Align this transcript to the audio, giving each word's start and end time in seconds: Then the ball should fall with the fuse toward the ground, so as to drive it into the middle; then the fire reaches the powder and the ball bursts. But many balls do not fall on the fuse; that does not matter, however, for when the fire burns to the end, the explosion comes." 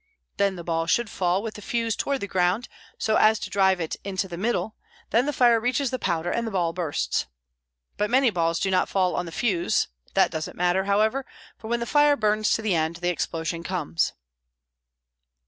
Then 0.37 0.55
the 0.55 0.63
ball 0.63 0.87
should 0.87 1.11
fall 1.11 1.43
with 1.43 1.53
the 1.53 1.61
fuse 1.61 1.95
toward 1.95 2.21
the 2.21 2.27
ground, 2.27 2.67
so 2.97 3.17
as 3.17 3.37
to 3.37 3.51
drive 3.51 3.79
it 3.79 3.97
into 4.03 4.27
the 4.27 4.35
middle; 4.35 4.75
then 5.11 5.27
the 5.27 5.31
fire 5.31 5.59
reaches 5.59 5.91
the 5.91 5.99
powder 5.99 6.31
and 6.31 6.47
the 6.47 6.51
ball 6.51 6.73
bursts. 6.73 7.27
But 7.97 8.09
many 8.09 8.31
balls 8.31 8.59
do 8.59 8.71
not 8.71 8.89
fall 8.89 9.15
on 9.15 9.27
the 9.27 9.31
fuse; 9.31 9.89
that 10.15 10.31
does 10.31 10.47
not 10.47 10.55
matter, 10.55 10.85
however, 10.85 11.23
for 11.55 11.67
when 11.67 11.81
the 11.81 11.85
fire 11.85 12.15
burns 12.17 12.51
to 12.53 12.63
the 12.63 12.73
end, 12.73 12.95
the 12.95 13.09
explosion 13.09 13.61
comes." 13.61 14.13